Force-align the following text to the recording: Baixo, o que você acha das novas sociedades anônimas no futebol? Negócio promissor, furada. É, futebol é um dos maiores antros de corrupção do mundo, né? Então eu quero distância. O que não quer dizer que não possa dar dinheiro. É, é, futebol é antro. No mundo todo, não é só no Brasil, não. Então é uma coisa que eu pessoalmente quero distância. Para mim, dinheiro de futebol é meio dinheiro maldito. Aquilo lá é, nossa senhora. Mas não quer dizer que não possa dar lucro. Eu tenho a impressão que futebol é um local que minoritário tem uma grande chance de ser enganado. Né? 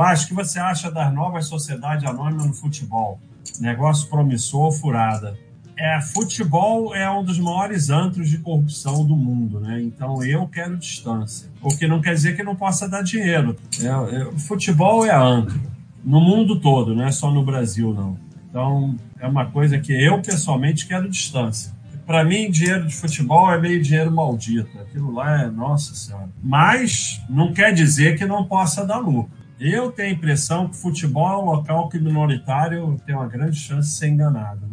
Baixo, 0.00 0.24
o 0.24 0.28
que 0.28 0.34
você 0.34 0.58
acha 0.58 0.90
das 0.90 1.12
novas 1.12 1.44
sociedades 1.44 2.08
anônimas 2.08 2.46
no 2.46 2.54
futebol? 2.54 3.20
Negócio 3.60 4.08
promissor, 4.08 4.72
furada. 4.72 5.36
É, 5.76 6.00
futebol 6.00 6.94
é 6.94 7.10
um 7.10 7.22
dos 7.22 7.38
maiores 7.38 7.90
antros 7.90 8.30
de 8.30 8.38
corrupção 8.38 9.04
do 9.04 9.14
mundo, 9.14 9.60
né? 9.60 9.78
Então 9.82 10.24
eu 10.24 10.48
quero 10.48 10.78
distância. 10.78 11.50
O 11.60 11.68
que 11.68 11.86
não 11.86 12.00
quer 12.00 12.14
dizer 12.14 12.34
que 12.34 12.42
não 12.42 12.56
possa 12.56 12.88
dar 12.88 13.02
dinheiro. 13.02 13.54
É, 13.78 14.22
é, 14.22 14.38
futebol 14.38 15.04
é 15.04 15.14
antro. 15.14 15.60
No 16.02 16.18
mundo 16.18 16.58
todo, 16.58 16.94
não 16.94 17.04
é 17.04 17.12
só 17.12 17.30
no 17.30 17.44
Brasil, 17.44 17.92
não. 17.92 18.18
Então 18.48 18.96
é 19.18 19.26
uma 19.26 19.50
coisa 19.50 19.78
que 19.78 19.92
eu 19.92 20.22
pessoalmente 20.22 20.86
quero 20.86 21.10
distância. 21.10 21.78
Para 22.06 22.24
mim, 22.24 22.50
dinheiro 22.50 22.86
de 22.86 22.94
futebol 22.94 23.52
é 23.52 23.60
meio 23.60 23.82
dinheiro 23.82 24.10
maldito. 24.10 24.78
Aquilo 24.80 25.12
lá 25.12 25.42
é, 25.42 25.50
nossa 25.50 25.94
senhora. 25.94 26.30
Mas 26.42 27.20
não 27.28 27.52
quer 27.52 27.74
dizer 27.74 28.16
que 28.16 28.24
não 28.24 28.46
possa 28.46 28.86
dar 28.86 28.96
lucro. 28.96 29.39
Eu 29.60 29.92
tenho 29.92 30.08
a 30.08 30.12
impressão 30.12 30.68
que 30.68 30.76
futebol 30.76 31.28
é 31.28 31.36
um 31.36 31.44
local 31.44 31.90
que 31.90 31.98
minoritário 31.98 32.96
tem 33.04 33.14
uma 33.14 33.28
grande 33.28 33.58
chance 33.58 33.90
de 33.90 33.94
ser 33.94 34.08
enganado. 34.08 34.62
Né? 34.62 34.68